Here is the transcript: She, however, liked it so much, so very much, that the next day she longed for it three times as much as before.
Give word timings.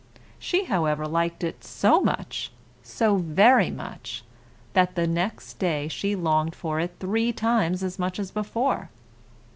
She, 0.39 0.63
however, 0.63 1.05
liked 1.07 1.43
it 1.43 1.63
so 1.63 2.01
much, 2.01 2.51
so 2.81 3.17
very 3.17 3.69
much, 3.69 4.23
that 4.73 4.95
the 4.95 5.05
next 5.05 5.59
day 5.59 5.87
she 5.89 6.15
longed 6.15 6.55
for 6.55 6.79
it 6.79 6.95
three 6.99 7.31
times 7.31 7.83
as 7.83 7.99
much 7.99 8.17
as 8.17 8.31
before. 8.31 8.89